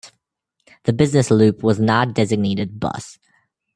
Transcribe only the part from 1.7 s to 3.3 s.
not designated Bus.